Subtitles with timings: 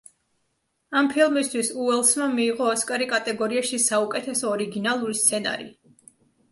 [1.01, 5.71] ამ ფილმისთვის უელსმა მიიღო ოსკარი კატეგორიაში საუკეთესო ორიგინალური სცენარი.